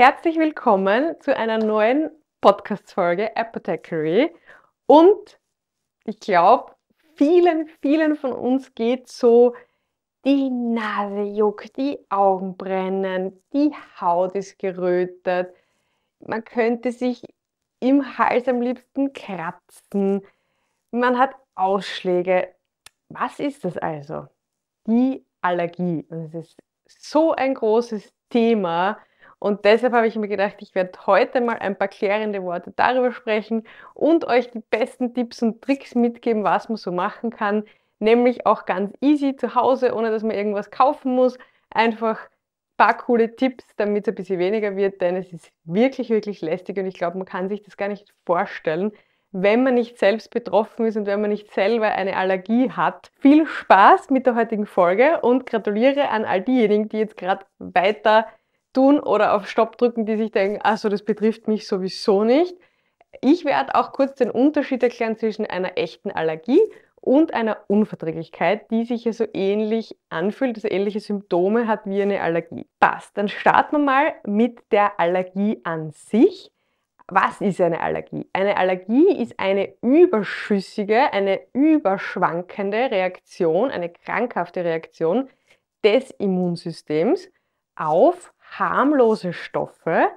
[0.00, 2.10] Herzlich willkommen zu einer neuen
[2.40, 4.34] Podcast-Folge Apothecary.
[4.86, 5.38] Und
[6.06, 6.74] ich glaube,
[7.16, 9.54] vielen, vielen von uns geht so,
[10.24, 15.54] die Nase juckt, die Augen brennen, die Haut ist gerötet.
[16.20, 17.22] Man könnte sich
[17.80, 20.22] im Hals am liebsten kratzen.
[20.92, 22.54] Man hat Ausschläge.
[23.10, 24.28] Was ist das also?
[24.86, 26.06] Die Allergie.
[26.08, 26.56] Und es ist
[26.86, 28.96] so ein großes Thema.
[29.40, 33.10] Und deshalb habe ich mir gedacht, ich werde heute mal ein paar klärende Worte darüber
[33.10, 37.64] sprechen und euch die besten Tipps und Tricks mitgeben, was man so machen kann.
[38.00, 41.38] Nämlich auch ganz easy zu Hause, ohne dass man irgendwas kaufen muss.
[41.70, 46.10] Einfach ein paar coole Tipps, damit es ein bisschen weniger wird, denn es ist wirklich,
[46.10, 48.92] wirklich lästig und ich glaube, man kann sich das gar nicht vorstellen,
[49.32, 53.10] wenn man nicht selbst betroffen ist und wenn man nicht selber eine Allergie hat.
[53.20, 58.26] Viel Spaß mit der heutigen Folge und gratuliere an all diejenigen, die jetzt gerade weiter
[58.72, 62.56] tun oder auf Stopp drücken, die sich denken, also das betrifft mich sowieso nicht.
[63.20, 66.60] Ich werde auch kurz den Unterschied erklären zwischen einer echten Allergie
[67.00, 72.20] und einer Unverträglichkeit, die sich ja so ähnlich anfühlt, also ähnliche Symptome hat wie eine
[72.20, 72.66] Allergie.
[72.78, 76.52] Passt, dann starten wir mal mit der Allergie an sich.
[77.08, 78.28] Was ist eine Allergie?
[78.32, 85.28] Eine Allergie ist eine überschüssige, eine überschwankende Reaktion, eine krankhafte Reaktion
[85.82, 87.28] des Immunsystems
[87.74, 90.08] auf harmlose Stoffe,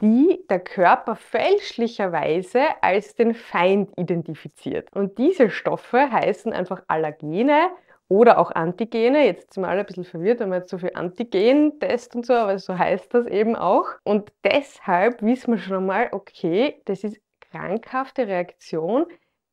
[0.00, 4.92] die der Körper fälschlicherweise als den Feind identifiziert.
[4.94, 7.70] Und diese Stoffe heißen einfach Allergene
[8.08, 9.26] oder auch Antigene.
[9.26, 12.34] Jetzt sind wir alle ein bisschen verwirrt, wenn wir jetzt so viel Antigen-Test und so,
[12.34, 13.86] aber so heißt das eben auch.
[14.04, 19.06] Und deshalb wissen wir schon mal, okay, das ist krankhafte Reaktion.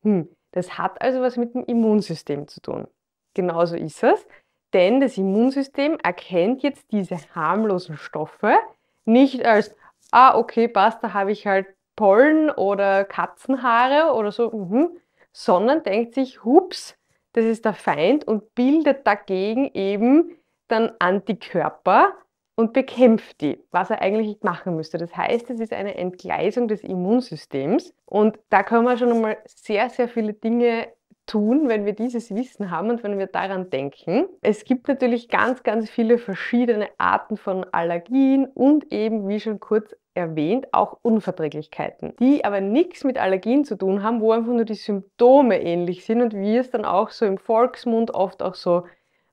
[0.03, 2.87] Hm, das hat also was mit dem Immunsystem zu tun.
[3.33, 4.25] Genauso ist es,
[4.75, 8.57] denn das Immunsystem erkennt jetzt diese harmlosen Stoffe
[9.05, 9.73] nicht als,
[10.11, 14.97] ah, okay, passt, da habe ich halt Pollen oder Katzenhaare oder so, mhm,
[15.31, 16.97] sondern denkt sich, hups,
[17.31, 20.35] das ist der Feind und bildet dagegen eben
[20.67, 22.13] dann Antikörper
[22.55, 24.97] und bekämpft die, was er eigentlich nicht machen müsste.
[24.97, 29.89] Das heißt, es ist eine Entgleisung des Immunsystems und da können wir schon einmal sehr,
[29.89, 30.89] sehr viele Dinge
[31.25, 34.25] tun, wenn wir dieses Wissen haben und wenn wir daran denken.
[34.41, 39.95] Es gibt natürlich ganz, ganz viele verschiedene Arten von Allergien und eben, wie schon kurz
[40.13, 44.75] erwähnt, auch Unverträglichkeiten, die aber nichts mit Allergien zu tun haben, wo einfach nur die
[44.75, 48.85] Symptome ähnlich sind und wir es dann auch so im Volksmund oft auch so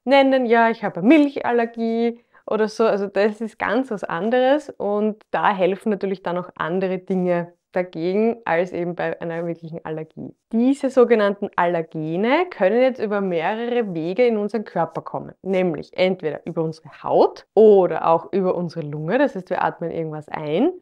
[0.04, 2.84] nennen, ja, ich habe Milchallergie oder so.
[2.84, 8.36] Also das ist ganz was anderes und da helfen natürlich dann auch andere Dinge dagegen
[8.44, 10.34] als eben bei einer wirklichen Allergie.
[10.52, 16.62] Diese sogenannten Allergene können jetzt über mehrere Wege in unseren Körper kommen, nämlich entweder über
[16.62, 20.72] unsere Haut oder auch über unsere Lunge, das heißt wir atmen irgendwas ein,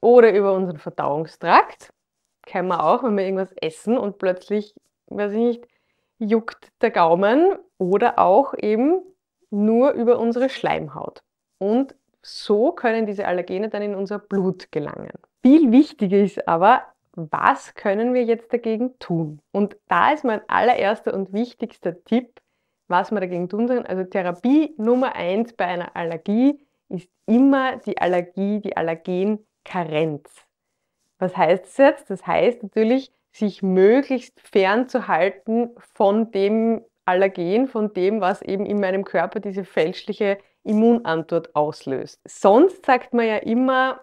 [0.00, 1.92] oder über unseren Verdauungstrakt,
[2.44, 4.74] kennen wir auch, wenn wir irgendwas essen und plötzlich,
[5.06, 5.66] weiß ich nicht,
[6.18, 9.00] juckt der Gaumen oder auch eben
[9.50, 11.22] nur über unsere Schleimhaut.
[11.58, 15.12] Und so können diese Allergene dann in unser Blut gelangen.
[15.42, 16.82] Viel wichtiger ist aber,
[17.14, 19.40] was können wir jetzt dagegen tun?
[19.50, 22.40] Und da ist mein allererster und wichtigster Tipp,
[22.88, 23.84] was wir dagegen tun können.
[23.84, 26.58] Also Therapie Nummer eins bei einer Allergie
[26.88, 30.46] ist immer die Allergie, die Allergenkarenz.
[31.18, 32.10] Was heißt das jetzt?
[32.10, 39.04] Das heißt natürlich, sich möglichst fernzuhalten von dem Allergen, von dem, was eben in meinem
[39.04, 42.20] Körper diese fälschliche Immunantwort auslöst.
[42.26, 44.00] Sonst sagt man ja immer,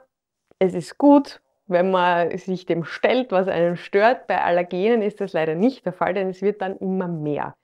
[0.60, 4.28] es ist gut, wenn man sich dem stellt, was einen stört.
[4.28, 7.56] Bei Allergenen ist das leider nicht der Fall, denn es wird dann immer mehr.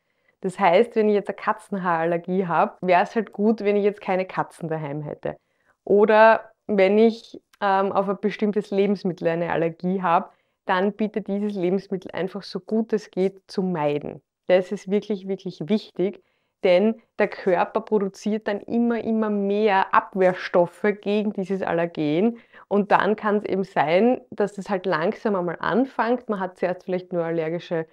[0.41, 4.01] Das heißt, wenn ich jetzt eine Katzenhaarallergie habe, wäre es halt gut, wenn ich jetzt
[4.01, 5.38] keine Katzen daheim hätte.
[5.83, 10.30] Oder wenn ich ähm, auf ein bestimmtes Lebensmittel eine Allergie habe,
[10.65, 14.21] dann bitte dieses Lebensmittel einfach so gut es geht zu meiden.
[14.48, 16.21] Das ist wirklich, wirklich wichtig,
[16.65, 23.38] denn der Körper produziert dann immer, immer mehr Abwehrstoffe gegen dieses Allergen und dann kann
[23.38, 26.27] es eben sein, dass es halt langsam einmal anfängt.
[26.29, 27.88] Man hat zuerst vielleicht nur allergische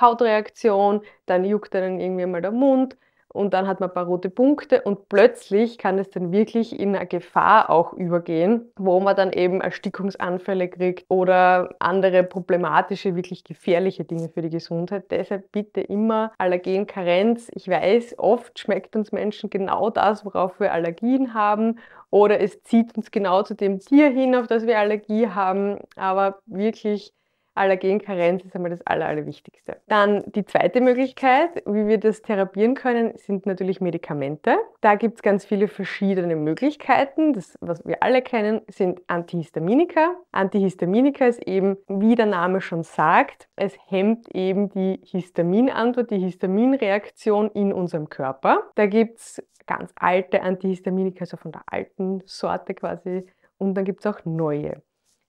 [0.00, 2.96] Hautreaktion, dann juckt dann irgendwie mal der Mund
[3.34, 6.94] und dann hat man ein paar rote Punkte und plötzlich kann es dann wirklich in
[6.94, 14.04] eine Gefahr auch übergehen, wo man dann eben Erstickungsanfälle kriegt oder andere problematische, wirklich gefährliche
[14.04, 15.10] Dinge für die Gesundheit.
[15.10, 17.50] Deshalb bitte immer Allergenkarenz.
[17.54, 22.96] Ich weiß, oft schmeckt uns Menschen genau das, worauf wir Allergien haben oder es zieht
[22.96, 27.12] uns genau zu dem Tier hin, auf das wir Allergie haben, aber wirklich
[27.54, 29.76] Allergenkarenz ist einmal das Aller, Allerwichtigste.
[29.88, 34.56] Dann die zweite Möglichkeit, wie wir das therapieren können, sind natürlich Medikamente.
[34.80, 37.32] Da gibt es ganz viele verschiedene Möglichkeiten.
[37.32, 40.14] Das, was wir alle kennen, sind Antihistaminika.
[40.32, 47.50] Antihistaminika ist eben, wie der Name schon sagt, es hemmt eben die Histaminantwort, die Histaminreaktion
[47.50, 48.64] in unserem Körper.
[48.74, 53.26] Da gibt es ganz alte Antihistaminika, also von der alten Sorte quasi,
[53.58, 54.82] und dann gibt es auch neue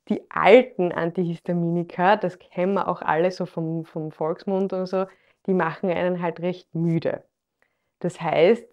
[0.10, 5.06] die alten Antihistaminika, das kennen wir auch alle so vom, vom Volksmund und so,
[5.48, 7.24] die machen einen halt recht müde.
[8.00, 8.66] Das heißt,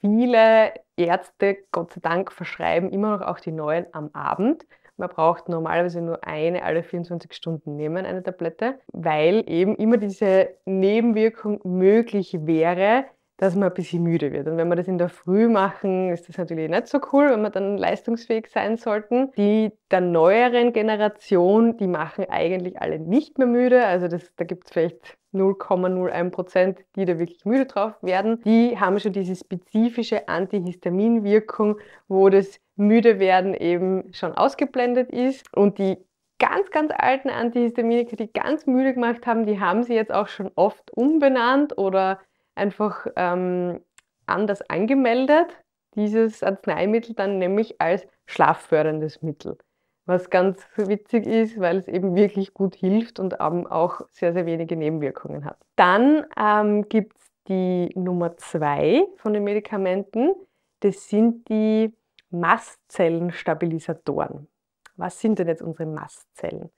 [0.00, 4.66] viele Ärzte, Gott sei Dank, verschreiben immer noch auch die neuen am Abend.
[4.96, 10.50] Man braucht normalerweise nur eine alle 24 Stunden nehmen, eine Tablette, weil eben immer diese
[10.64, 13.06] Nebenwirkung möglich wäre,
[13.42, 14.46] dass man ein bisschen müde wird.
[14.46, 17.42] Und wenn wir das in der Früh machen, ist das natürlich nicht so cool, wenn
[17.42, 19.32] wir dann leistungsfähig sein sollten.
[19.32, 23.84] Die der neueren Generation, die machen eigentlich alle nicht mehr müde.
[23.84, 28.40] Also das, da gibt es vielleicht 0,01 Prozent, die da wirklich müde drauf werden.
[28.44, 35.52] Die haben schon diese spezifische Antihistaminwirkung, wo das Müdewerden eben schon ausgeblendet ist.
[35.52, 35.96] Und die
[36.38, 40.52] ganz, ganz alten Antihistaminika, die ganz müde gemacht haben, die haben sie jetzt auch schon
[40.54, 42.20] oft umbenannt oder
[42.54, 43.80] einfach ähm,
[44.26, 45.46] anders angemeldet,
[45.94, 49.56] dieses Arzneimittel dann nämlich als schlafförderndes Mittel.
[50.04, 54.74] Was ganz witzig ist, weil es eben wirklich gut hilft und auch sehr, sehr wenige
[54.76, 55.58] Nebenwirkungen hat.
[55.76, 60.34] Dann ähm, gibt es die Nummer zwei von den Medikamenten.
[60.80, 61.94] Das sind die
[62.30, 64.48] Mastzellenstabilisatoren.
[64.96, 66.70] Was sind denn jetzt unsere Mastzellen?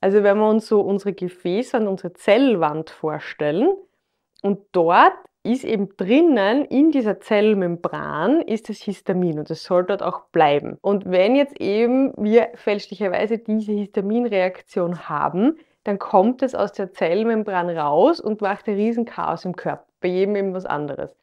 [0.00, 3.74] Also wenn wir uns so unsere Gefäße und unsere Zellwand vorstellen,
[4.42, 10.02] und dort ist eben drinnen in dieser Zellmembran ist das Histamin und das soll dort
[10.02, 10.76] auch bleiben.
[10.82, 17.70] Und wenn jetzt eben wir fälschlicherweise diese Histaminreaktion haben, dann kommt es aus der Zellmembran
[17.70, 19.86] raus und macht ein Riesenchaos im Körper.
[20.00, 21.16] Bei jedem eben was anderes.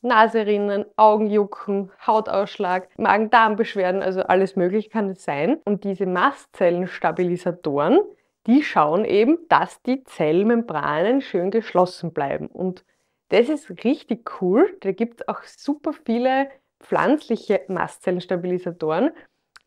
[0.00, 5.58] Naserinnen, Augenjucken, Hautausschlag, Magen-Darm-Beschwerden, also alles mögliche kann es sein.
[5.64, 7.98] Und diese Mastzellenstabilisatoren,
[8.48, 12.46] die schauen eben, dass die Zellmembranen schön geschlossen bleiben.
[12.46, 12.84] Und
[13.28, 14.74] das ist richtig cool.
[14.80, 16.48] Da gibt es auch super viele
[16.80, 19.10] pflanzliche Mastzellenstabilisatoren,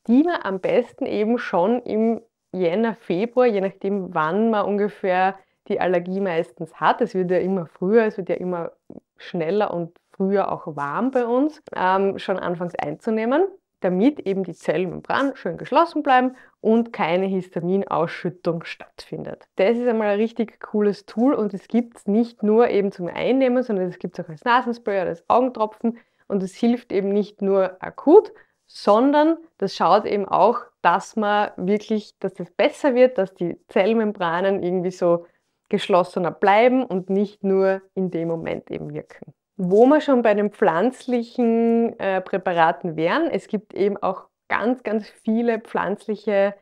[0.07, 5.37] die man am besten eben schon im Jänner, Februar, je nachdem, wann man ungefähr
[5.67, 7.01] die Allergie meistens hat.
[7.01, 8.71] Es wird ja immer früher, es wird ja immer
[9.17, 13.43] schneller und früher auch warm bei uns, ähm, schon anfangs einzunehmen
[13.81, 19.47] damit eben die Zellmembran schön geschlossen bleiben und keine Histaminausschüttung stattfindet.
[19.57, 23.07] Das ist einmal ein richtig cooles Tool und es gibt es nicht nur eben zum
[23.07, 25.97] Einnehmen, sondern es gibt es auch als Nasenspray oder als Augentropfen
[26.27, 28.31] und es hilft eben nicht nur akut,
[28.67, 34.63] sondern das schaut eben auch, dass man wirklich, dass das besser wird, dass die Zellmembranen
[34.63, 35.25] irgendwie so
[35.69, 39.33] geschlossener bleiben und nicht nur in dem Moment eben wirken.
[39.63, 45.07] Wo wir schon bei den pflanzlichen äh, Präparaten wären, es gibt eben auch ganz, ganz
[45.07, 46.55] viele pflanzliche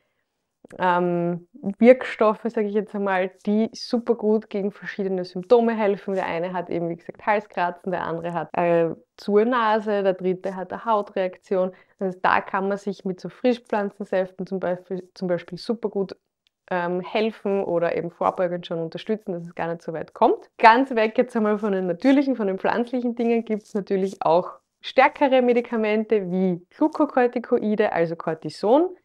[0.77, 6.13] ähm, Wirkstoffe, sage ich jetzt einmal, die super gut gegen verschiedene Symptome helfen.
[6.13, 10.57] Der eine hat eben, wie gesagt, Halskratzen, der andere hat äh, zur Nase, der dritte
[10.57, 11.71] hat eine Hautreaktion.
[11.99, 16.17] Also da kann man sich mit so Frischpflanzensäften zum Beispiel, zum Beispiel super gut
[16.69, 20.49] ähm, helfen oder eben vorbeugend schon unterstützen, dass es gar nicht so weit kommt.
[20.57, 24.59] Ganz weg jetzt einmal von den natürlichen, von den pflanzlichen Dingen gibt es natürlich auch
[24.81, 28.95] stärkere Medikamente wie Glukokortikoide, also Cortison,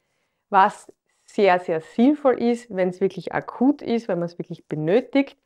[0.51, 0.93] was
[1.25, 5.39] sehr, sehr sinnvoll ist, wenn es wirklich akut ist, wenn man es wirklich benötigt.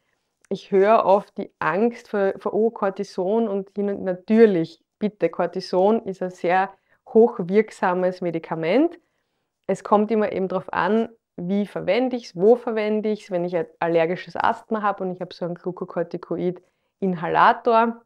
[0.51, 6.31] Ich höre oft die Angst vor, vor oh, Cortison und natürlich, bitte, Cortison ist ein
[6.31, 6.73] sehr
[7.09, 8.99] hochwirksames Medikament.
[9.67, 13.45] Es kommt immer eben darauf an, wie verwende ich es, wo verwende ich es, wenn
[13.45, 18.03] ich ein allergisches Asthma habe und ich habe so einen Glucocorticoid-Inhalator,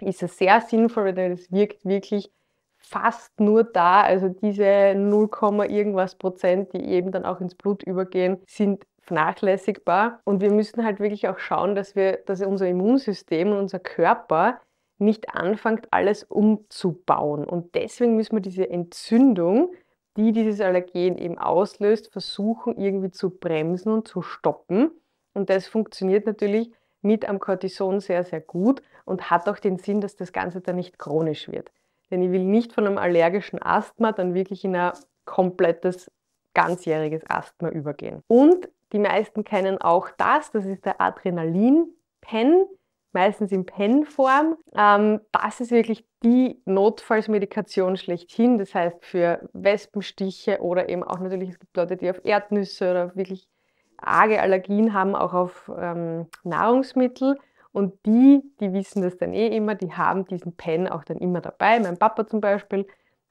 [0.00, 2.30] ist es sehr sinnvoll, weil es wirkt wirklich
[2.78, 4.02] fast nur da.
[4.02, 5.28] Also diese 0,
[5.68, 10.20] irgendwas Prozent, die eben dann auch ins Blut übergehen, sind vernachlässigbar.
[10.24, 14.60] Und wir müssen halt wirklich auch schauen, dass wir, dass unser Immunsystem und unser Körper
[14.98, 17.44] nicht anfängt, alles umzubauen.
[17.44, 19.74] Und deswegen müssen wir diese Entzündung,
[20.16, 24.90] die dieses Allergen eben auslöst, versuchen irgendwie zu bremsen und zu stoppen.
[25.34, 26.70] Und das funktioniert natürlich
[27.02, 30.76] mit am Cortison sehr, sehr gut und hat auch den Sinn, dass das Ganze dann
[30.76, 31.70] nicht chronisch wird.
[32.10, 34.92] Denn ich will nicht von einem allergischen Asthma dann wirklich in ein
[35.24, 36.10] komplettes
[36.54, 38.22] ganzjähriges Asthma übergehen.
[38.28, 42.66] Und die meisten kennen auch das, das ist der Adrenalin-Pen
[43.14, 44.56] meistens in Pen-Form.
[44.76, 48.58] Ähm, das ist wirklich die Notfallsmedikation schlechthin.
[48.58, 53.16] Das heißt für Wespenstiche oder eben auch natürlich, es gibt Leute, die auf Erdnüsse oder
[53.16, 53.48] wirklich
[53.96, 57.38] arge Allergien haben, auch auf ähm, Nahrungsmittel.
[57.72, 61.40] Und die, die wissen das dann eh immer, die haben diesen Pen auch dann immer
[61.40, 61.80] dabei.
[61.80, 62.86] Mein Papa zum Beispiel,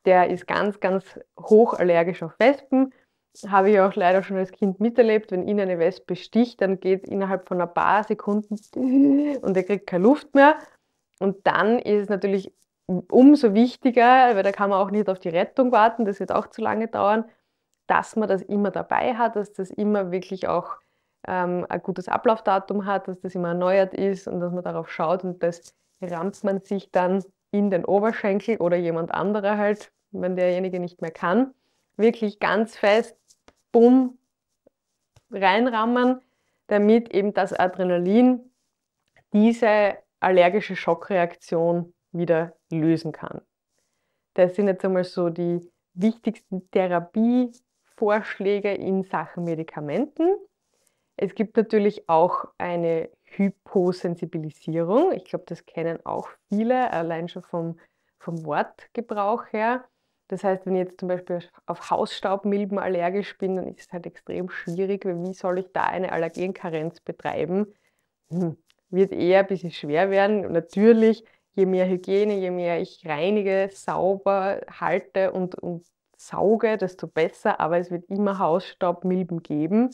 [0.06, 2.94] der ist ganz, ganz hoch allergisch auf Wespen.
[3.48, 5.32] Habe ich auch leider schon als Kind miterlebt.
[5.32, 8.60] Wenn ihn eine Wespe sticht, dann geht innerhalb von ein paar Sekunden
[9.42, 10.58] und er kriegt keine Luft mehr.
[11.20, 12.54] Und dann ist es natürlich
[12.88, 16.48] umso wichtiger, weil da kann man auch nicht auf die Rettung warten, das wird auch
[16.48, 17.26] zu lange dauern,
[17.88, 20.78] dass man das immer dabei hat, dass das immer wirklich auch
[21.28, 25.24] ähm, ein gutes Ablaufdatum hat, dass das immer erneuert ist und dass man darauf schaut
[25.24, 30.80] und das rammt man sich dann in den Oberschenkel oder jemand anderer halt, wenn derjenige
[30.80, 31.54] nicht mehr kann,
[31.96, 33.16] wirklich ganz fest,
[33.74, 34.18] bumm,
[35.30, 36.22] reinrammen,
[36.68, 38.50] damit eben das Adrenalin
[39.34, 43.42] diese allergische Schockreaktion wieder lösen kann.
[44.36, 50.38] Das sind jetzt einmal so die wichtigsten Therapievorschläge in Sachen Medikamenten.
[51.16, 55.12] Es gibt natürlich auch eine Hyposensibilisierung.
[55.12, 57.78] Ich glaube, das kennen auch viele, allein schon vom,
[58.18, 59.86] vom Wortgebrauch her.
[60.34, 64.08] Das heißt, wenn ich jetzt zum Beispiel auf Hausstaubmilben allergisch bin, dann ist es halt
[64.08, 67.72] extrem schwierig, weil wie soll ich da eine Allergenkarenz betreiben?
[68.32, 68.58] Hm,
[68.90, 70.52] wird eher ein bisschen schwer werden.
[70.52, 71.24] natürlich,
[71.54, 75.86] je mehr Hygiene, je mehr ich reinige, sauber halte und, und
[76.18, 77.60] sauge, desto besser.
[77.60, 79.92] Aber es wird immer Hausstaubmilben geben.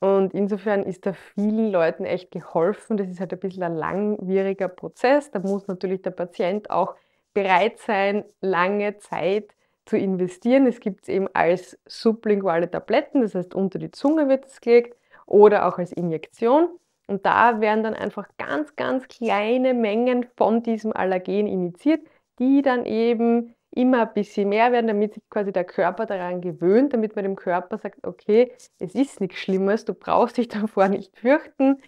[0.00, 2.96] Und insofern ist da vielen Leuten echt geholfen.
[2.96, 5.30] Das ist halt ein bisschen ein langwieriger Prozess.
[5.30, 6.96] Da muss natürlich der Patient auch
[7.36, 10.66] bereit sein, lange Zeit zu investieren.
[10.66, 14.96] Es gibt es eben als sublinguale Tabletten, das heißt unter die Zunge wird es gelegt
[15.26, 16.70] oder auch als Injektion.
[17.08, 22.00] Und da werden dann einfach ganz, ganz kleine Mengen von diesem Allergen initiiert,
[22.38, 26.94] die dann eben immer ein bisschen mehr werden, damit sich quasi der Körper daran gewöhnt,
[26.94, 31.18] damit man dem Körper sagt, okay, es ist nichts Schlimmes, du brauchst dich davor nicht
[31.18, 31.82] fürchten.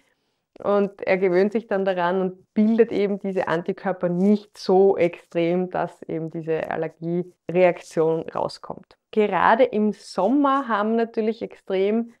[0.61, 6.01] Und er gewöhnt sich dann daran und bildet eben diese Antikörper nicht so extrem, dass
[6.03, 8.97] eben diese Allergiereaktion rauskommt.
[9.11, 12.13] Gerade im Sommer haben natürlich extrem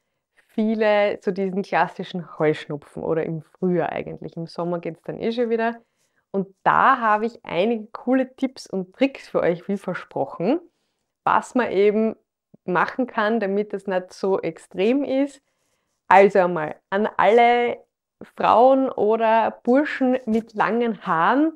[0.47, 4.37] viele zu diesen klassischen Heuschnupfen oder im Frühjahr eigentlich.
[4.37, 5.81] Im Sommer geht es dann eh schon wieder.
[6.31, 10.59] Und da habe ich einige coole Tipps und Tricks für euch, wie versprochen,
[11.25, 12.15] was man eben
[12.65, 15.41] machen kann, damit es nicht so extrem ist.
[16.07, 17.77] Also einmal an alle
[18.35, 21.53] Frauen oder Burschen mit langen Haaren,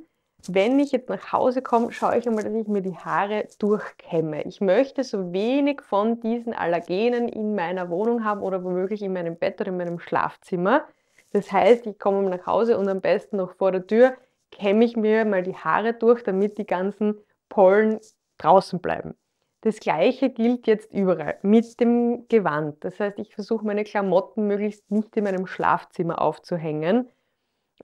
[0.48, 4.44] wenn ich jetzt nach Hause komme, schaue ich einmal, dass ich mir die Haare durchkämme.
[4.44, 9.38] Ich möchte so wenig von diesen Allergenen in meiner Wohnung haben oder womöglich in meinem
[9.38, 10.86] Bett oder in meinem Schlafzimmer.
[11.32, 14.16] Das heißt, ich komme nach Hause und am besten noch vor der Tür
[14.52, 18.00] kämme ich mir mal die Haare durch, damit die ganzen Pollen
[18.38, 19.16] draußen bleiben.
[19.64, 22.84] Das gleiche gilt jetzt überall mit dem Gewand.
[22.84, 27.10] Das heißt, ich versuche meine Klamotten möglichst nicht in meinem Schlafzimmer aufzuhängen,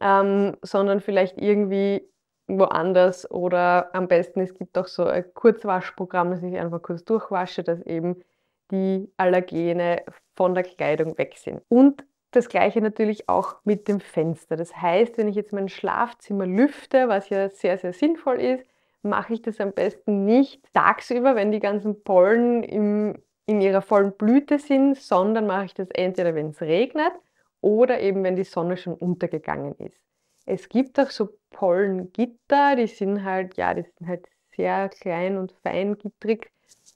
[0.01, 2.05] ähm, sondern vielleicht irgendwie
[2.47, 7.63] woanders oder am besten, es gibt auch so ein Kurzwaschprogramm, dass ich einfach kurz durchwasche,
[7.63, 8.25] dass eben
[8.71, 10.03] die Allergene
[10.35, 11.61] von der Kleidung weg sind.
[11.69, 14.57] Und das gleiche natürlich auch mit dem Fenster.
[14.57, 18.65] Das heißt, wenn ich jetzt mein Schlafzimmer lüfte, was ja sehr, sehr sinnvoll ist,
[19.01, 24.15] mache ich das am besten nicht tagsüber, wenn die ganzen Pollen im, in ihrer vollen
[24.15, 27.13] Blüte sind, sondern mache ich das entweder, wenn es regnet
[27.61, 30.01] oder eben, wenn die Sonne schon untergegangen ist.
[30.45, 35.53] Es gibt auch so Pollengitter, die sind halt, ja, die sind halt sehr klein und
[35.63, 36.51] feingittrig.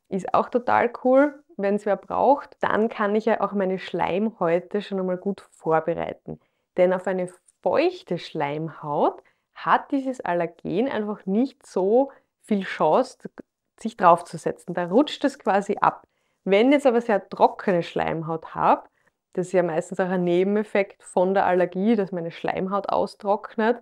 [0.10, 2.58] Ist auch total cool, wenn es wer braucht.
[2.62, 6.40] Dann kann ich ja auch meine Schleimhäute schon einmal gut vorbereiten.
[6.78, 7.30] Denn auf eine
[7.62, 9.22] feuchte Schleimhaut
[9.56, 13.18] hat dieses Allergen einfach nicht so viel Chance,
[13.80, 14.74] sich draufzusetzen.
[14.74, 16.08] Da rutscht es quasi ab.
[16.44, 18.88] Wenn ich jetzt aber sehr trockene Schleimhaut habe,
[19.34, 23.82] das ist ja meistens auch ein Nebeneffekt von der Allergie, dass meine Schleimhaut austrocknet,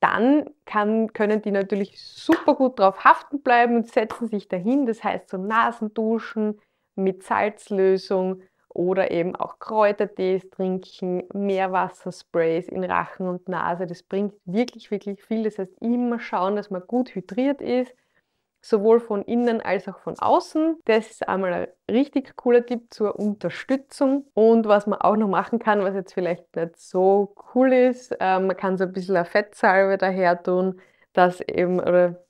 [0.00, 4.86] dann kann, können die natürlich super gut drauf haften bleiben und setzen sich dahin.
[4.86, 6.60] Das heißt so Nasenduschen
[6.96, 8.42] mit Salzlösung
[8.76, 13.86] oder eben auch Kräutertees trinken, Meerwassersprays in Rachen und Nase.
[13.86, 15.44] Das bringt wirklich, wirklich viel.
[15.44, 17.94] Das heißt, immer schauen, dass man gut hydriert ist,
[18.60, 20.76] sowohl von innen als auch von außen.
[20.84, 24.26] Das ist einmal ein richtig cooler Tipp zur Unterstützung.
[24.34, 28.38] Und was man auch noch machen kann, was jetzt vielleicht nicht so cool ist, äh,
[28.38, 30.82] man kann so ein bisschen eine Fettsalbe daher tun,
[31.14, 32.22] dass eben, oder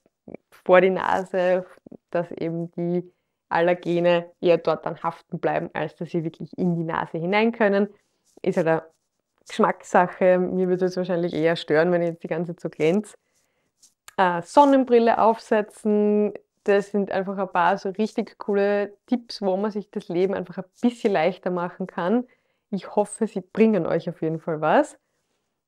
[0.51, 1.67] vor die Nase,
[2.11, 3.11] dass eben die
[3.49, 7.89] Allergene eher dort dann haften bleiben, als dass sie wirklich in die Nase hinein können.
[8.43, 8.83] Ist halt eine
[9.47, 10.39] Geschmackssache.
[10.39, 13.17] Mir würde es wahrscheinlich eher stören, wenn ich jetzt die ganze Zeit so glänze.
[14.17, 16.33] Äh, Sonnenbrille aufsetzen,
[16.65, 20.59] das sind einfach ein paar so richtig coole Tipps, wo man sich das Leben einfach
[20.59, 22.25] ein bisschen leichter machen kann.
[22.71, 24.99] Ich hoffe, sie bringen euch auf jeden Fall was.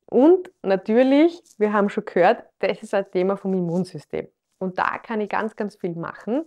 [0.07, 4.27] Und natürlich, wir haben schon gehört, das ist ein Thema vom Immunsystem.
[4.59, 6.45] Und da kann ich ganz, ganz viel machen,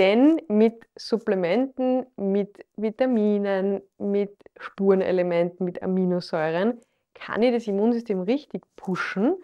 [0.00, 6.80] denn mit Supplementen, mit Vitaminen, mit Spurenelementen, mit Aminosäuren
[7.14, 9.36] kann ich das Immunsystem richtig pushen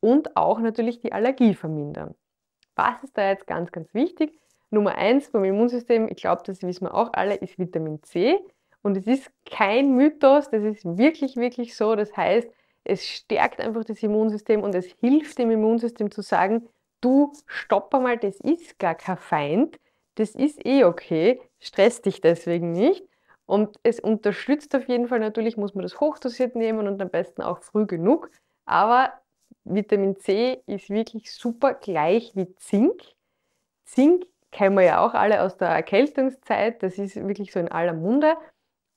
[0.00, 2.14] und auch natürlich die Allergie vermindern.
[2.76, 4.38] Was ist da jetzt ganz, ganz wichtig?
[4.68, 8.38] Nummer eins beim Immunsystem, ich glaube, das wissen wir auch alle, ist Vitamin C.
[8.82, 11.94] Und es ist kein Mythos, das ist wirklich, wirklich so.
[11.94, 12.50] Das heißt,
[12.84, 16.68] es stärkt einfach das Immunsystem und es hilft dem Immunsystem zu sagen,
[17.00, 19.78] du stopp einmal, das ist gar kein Feind,
[20.14, 23.04] das ist eh okay, stress dich deswegen nicht.
[23.46, 27.42] Und es unterstützt auf jeden Fall, natürlich muss man das hochdosiert nehmen und am besten
[27.42, 28.30] auch früh genug.
[28.64, 29.12] Aber
[29.64, 33.02] Vitamin C ist wirklich super gleich wie Zink.
[33.84, 37.94] Zink kennen wir ja auch alle aus der Erkältungszeit, das ist wirklich so in aller
[37.94, 38.36] Munde.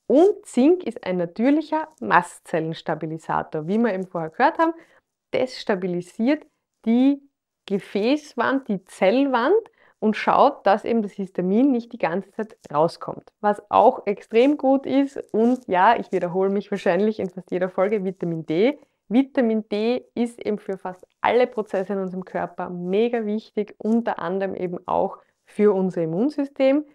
[0.08, 4.74] Und Zink ist ein natürlicher Mastzellenstabilisator, wie wir eben vorher gehört haben.
[5.32, 6.46] Das stabilisiert
[6.86, 7.22] die
[7.66, 9.56] Gefäßwand, die Zellwand
[10.00, 13.32] und schaut, dass eben das Histamin nicht die ganze Zeit rauskommt.
[13.42, 18.04] Was auch extrem gut ist und ja, ich wiederhole mich wahrscheinlich in fast jeder Folge,
[18.04, 18.80] Vitamin D.
[19.08, 24.56] Vitamin D ist eben für fast alle Prozesse in unserem Körper mega wichtig, unter anderem
[24.56, 26.86] eben auch für unser Immunsystem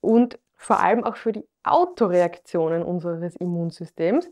[0.00, 4.30] und vor allem auch für die Autoreaktionen unseres Immunsystems,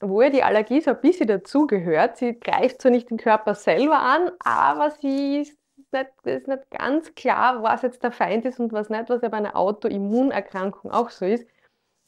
[0.00, 2.18] wo ja die Allergie so ein bisschen dazugehört.
[2.18, 5.58] Sie greift zwar nicht den Körper selber an, aber sie ist
[5.94, 9.30] nicht, ist nicht ganz klar, was jetzt der Feind ist und was nicht, was ja
[9.30, 11.46] bei einer Autoimmunerkrankung auch so ist.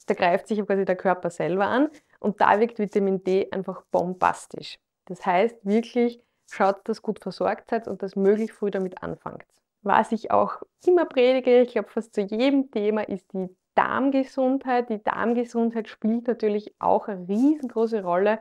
[0.06, 1.88] Da greift sich quasi der Körper selber an
[2.20, 4.78] und da wirkt Vitamin D einfach bombastisch.
[5.06, 9.44] Das heißt wirklich, schaut, dass gut versorgt seid und dass möglichst früh damit anfangt.
[9.82, 14.90] Was ich auch immer predige, ich glaube fast zu jedem Thema, ist die Darmgesundheit.
[14.90, 18.40] Die Darmgesundheit spielt natürlich auch eine riesengroße Rolle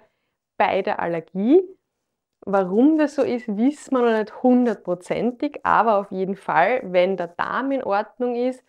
[0.58, 1.62] bei der Allergie.
[2.47, 7.29] Warum das so ist, wissen wir noch nicht hundertprozentig, aber auf jeden Fall, wenn der
[7.29, 8.63] Darm in Ordnung ist,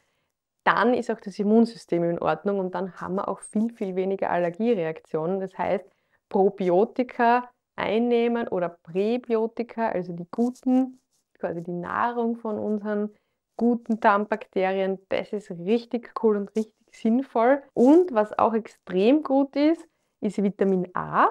[0.65, 4.31] dann ist auch das Immunsystem in Ordnung und dann haben wir auch viel, viel weniger
[4.31, 5.41] Allergiereaktionen.
[5.41, 5.85] Das heißt,
[6.29, 11.01] Probiotika einnehmen oder Präbiotika, also die guten
[11.39, 13.15] quasi die Nahrung von unseren
[13.57, 14.99] guten Darmbakterien.
[15.09, 17.62] Das ist richtig cool und richtig sinnvoll.
[17.75, 19.87] Und was auch extrem gut ist,
[20.21, 21.29] ist Vitamin A.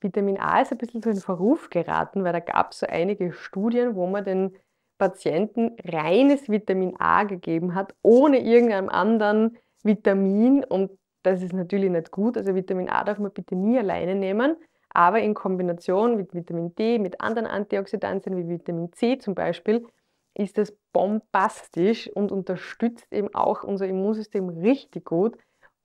[0.00, 3.32] Vitamin A ist ein bisschen so in Verruf geraten, weil da gab es so einige
[3.32, 4.56] Studien, wo man den
[4.98, 10.64] Patienten reines Vitamin A gegeben hat, ohne irgendeinem anderen Vitamin.
[10.64, 10.90] Und
[11.22, 12.36] das ist natürlich nicht gut.
[12.36, 14.56] Also Vitamin A darf man bitte nie alleine nehmen
[14.96, 19.86] aber in Kombination mit Vitamin D, mit anderen Antioxidantien wie Vitamin C zum Beispiel,
[20.32, 25.36] ist es bombastisch und unterstützt eben auch unser Immunsystem richtig gut.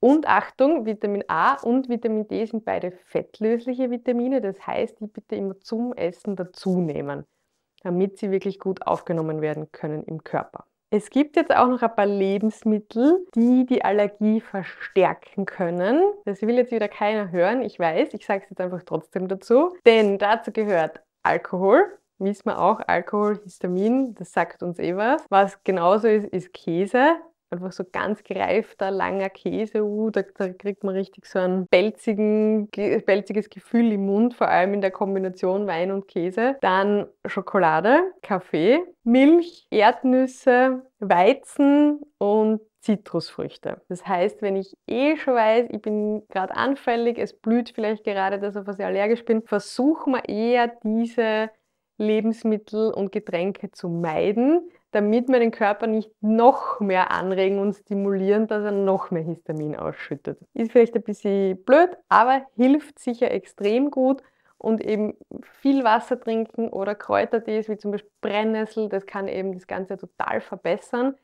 [0.04, 5.36] Und Achtung, Vitamin A und Vitamin D sind beide fettlösliche Vitamine, das heißt, die bitte
[5.36, 7.24] immer zum Essen dazu nehmen,
[7.84, 10.66] damit sie wirklich gut aufgenommen werden können im Körper.
[10.90, 16.02] Es gibt jetzt auch noch ein paar Lebensmittel, die die Allergie verstärken können.
[16.24, 19.72] Das will jetzt wieder keiner hören, ich weiß, ich sage es jetzt einfach trotzdem dazu.
[19.86, 21.84] Denn dazu gehört Alkohol,
[22.18, 25.24] wissen wir auch, Alkohol, Histamin, das sagt uns eh was.
[25.30, 27.20] Was genauso ist, ist Käse
[27.52, 32.68] einfach so ganz gereifter, langer Käse, uh, da, da, kriegt man richtig so ein belzigen,
[32.68, 36.56] belziges Gefühl im Mund, vor allem in der Kombination Wein und Käse.
[36.60, 43.80] Dann Schokolade, Kaffee, Milch, Erdnüsse, Weizen und Zitrusfrüchte.
[43.88, 48.40] Das heißt, wenn ich eh schon weiß, ich bin gerade anfällig, es blüht vielleicht gerade
[48.40, 51.50] das, auf was ich allergisch bin, versuchen wir eher diese
[51.98, 58.46] Lebensmittel und Getränke zu meiden, damit wir den Körper nicht noch mehr anregen und stimulieren,
[58.46, 60.38] dass er noch mehr Histamin ausschüttet.
[60.54, 64.22] Ist vielleicht ein bisschen blöd, aber hilft sicher extrem gut
[64.58, 65.14] und eben
[65.60, 70.40] viel Wasser trinken oder Kräutertees wie zum Beispiel Brennnessel, das kann eben das Ganze total
[70.40, 71.16] verbessern,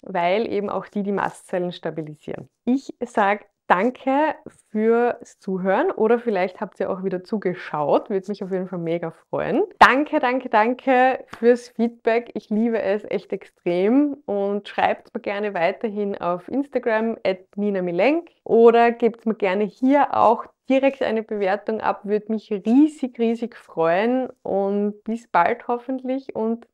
[0.00, 2.48] weil eben auch die die Mastzellen stabilisieren.
[2.64, 4.34] Ich sage Danke
[4.70, 8.08] fürs Zuhören oder vielleicht habt ihr auch wieder zugeschaut.
[8.08, 9.62] Würde mich auf jeden Fall mega freuen.
[9.78, 12.30] Danke, danke, danke fürs Feedback.
[12.32, 18.30] Ich liebe es echt extrem und schreibt mir gerne weiterhin auf Instagram at Nina Milenk
[18.42, 22.06] oder gebt mir gerne hier auch direkt eine Bewertung ab.
[22.06, 26.66] Würde mich riesig, riesig freuen und bis bald hoffentlich und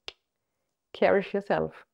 [0.97, 1.87] cherish yourself.